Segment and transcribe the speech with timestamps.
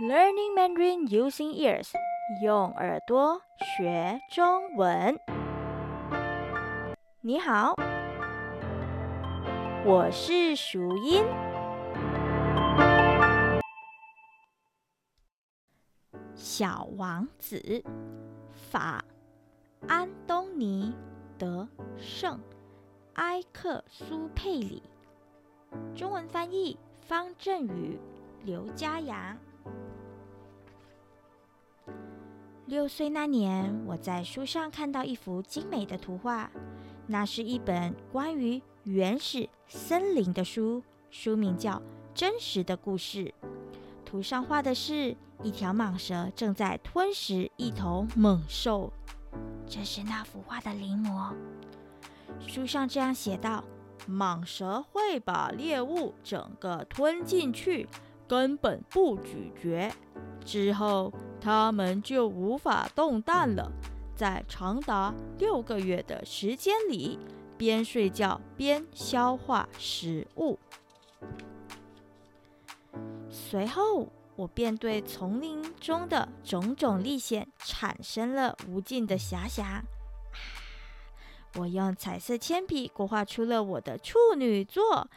[0.00, 1.92] Learning Mandarin using ears，
[2.42, 5.20] 用耳朵学中文。
[7.20, 7.74] 你好，
[9.84, 11.22] 我是淑音。
[16.34, 17.84] 小王子，
[18.70, 19.04] 法，
[19.86, 20.94] 安东尼·
[21.38, 22.40] 德圣
[23.16, 24.82] 埃克苏佩里，
[25.94, 28.00] 中文翻译方正宇、
[28.46, 29.36] 刘家阳。
[32.70, 36.48] 六岁那年，我在书上看到一幅精美的图画，
[37.08, 40.80] 那是一本关于原始森林的书，
[41.10, 41.72] 书名叫
[42.14, 43.24] 《真实的故事》。
[44.04, 48.92] 图上画的是一条蟒蛇正在吞食一头猛兽，
[49.66, 51.34] 这是那幅画的临摹。
[52.46, 53.64] 书上这样写道
[54.08, 57.88] ：“蟒蛇会把猎物整个吞进去，
[58.28, 59.92] 根本不咀嚼。”
[60.46, 63.72] 之后，他们就无法动弹了。
[64.14, 67.18] 在长达六个月的时间里，
[67.56, 70.58] 边睡觉边消化食物。
[73.30, 79.82] 随后，我便对丛林中的种种历险产生了无尽的遐想。
[81.56, 85.08] 我用彩色铅笔国画出了我的处女作。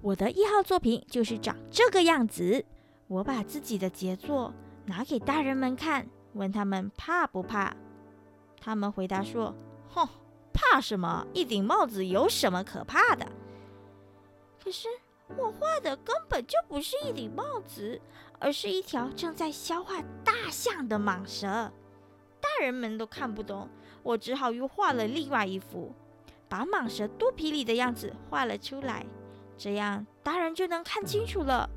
[0.00, 2.64] 我的一号作品就是长这个样子。
[3.08, 4.52] 我把自己的杰作
[4.86, 7.74] 拿给大人们看，问他们怕不怕。
[8.60, 9.54] 他们回答说
[9.90, 10.08] ：“哼，
[10.52, 11.26] 怕什么？
[11.32, 13.26] 一顶帽子有什么可怕的？”
[14.62, 14.88] 可是
[15.36, 18.00] 我画的根本就不是一顶帽子，
[18.38, 21.72] 而是一条正在消化大象的蟒蛇。
[22.40, 23.68] 大人们都看不懂，
[24.02, 25.92] 我只好又画了另外一幅，
[26.48, 29.06] 把蟒蛇肚皮里的样子画了出来，
[29.56, 31.68] 这样大人就能看清楚了。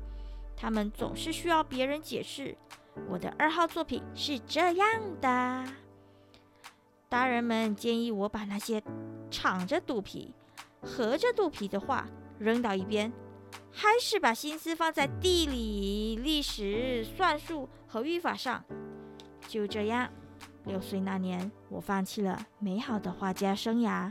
[0.56, 2.56] 他们总是需要别人解释。
[3.08, 4.86] 我的二号作品是这样
[5.20, 5.64] 的。
[7.08, 8.82] 大人们建议我把那些
[9.30, 10.34] 敞着肚皮、
[10.82, 12.06] 合着肚皮的画
[12.38, 13.12] 扔到一边，
[13.70, 18.64] 还是把心思放在地理、历史、算术和语法上。
[19.46, 20.10] 就这样，
[20.64, 24.10] 六岁那年，我放弃了美好的画家生涯。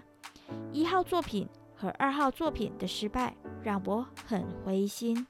[0.72, 5.28] 一号作品和二号作品的失败让我很灰心。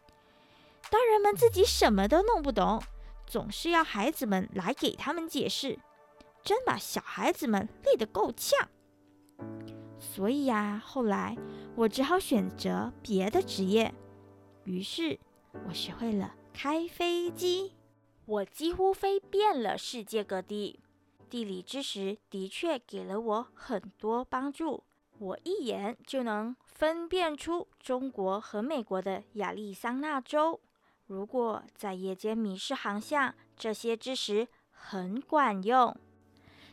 [0.91, 2.81] 大人们自己什么都弄不懂，
[3.27, 5.79] 总是要孩子们来给他们解释，
[6.43, 8.69] 真把小孩子们累得够呛。
[9.99, 11.35] 所以呀，后来
[11.75, 13.93] 我只好选择别的职业。
[14.63, 15.19] 于是，
[15.67, 17.73] 我学会了开飞机。
[18.25, 20.79] 我几乎飞遍了世界各地，
[21.29, 24.83] 地理知识的确给了我很多帮助。
[25.17, 30.59] 我一眼就能分辨出中国和美国的亚利桑那州。
[31.07, 35.95] 如果在夜间迷失航向，这些知识很管用。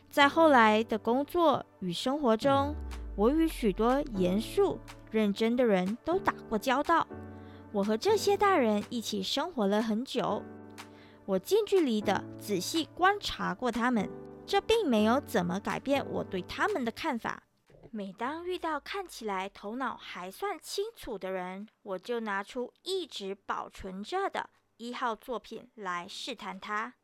[0.09, 2.75] 在后来的工作与生活中，
[3.15, 4.79] 我与许多严肃
[5.11, 7.07] 认真的人都打过交道。
[7.71, 10.41] 我和这些大人一起生活了很久，
[11.25, 14.09] 我近距离的仔细观察过他们，
[14.47, 17.43] 这并没有怎么改变我对他们的看法。
[17.95, 26.95] 每当遇到看起来头脑还算清楚的人，我就拿出一直保存着的一号作品来试探他。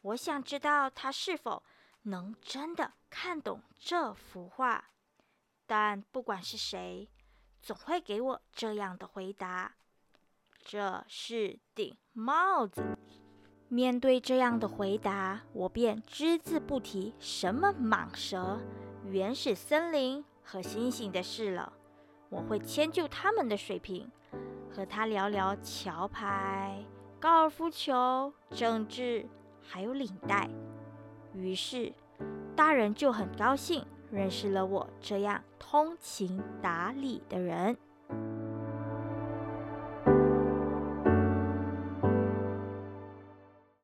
[0.00, 1.64] 我想知道他是否
[2.02, 4.90] 能真的看懂这幅画。
[5.66, 7.08] 但不管是谁，
[7.60, 9.74] 总会给我这样的回答
[10.64, 12.96] ：“这是顶帽子。”
[13.66, 18.60] 面对这样的回答，我便只字不提什么蟒蛇。
[19.10, 21.72] 原始森林和星星的事了，
[22.28, 24.10] 我会迁就他们的水平，
[24.70, 26.84] 和他聊聊桥牌、
[27.18, 29.26] 高尔夫球、政治，
[29.62, 30.50] 还有领带。
[31.32, 31.90] 于是，
[32.54, 37.78] 大人就很高兴认识了我这样通情达理的人。